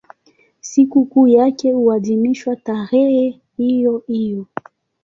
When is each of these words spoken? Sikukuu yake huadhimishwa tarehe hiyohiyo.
Sikukuu 0.61 1.27
yake 1.27 1.71
huadhimishwa 1.71 2.55
tarehe 2.55 3.39
hiyohiyo. 3.57 4.45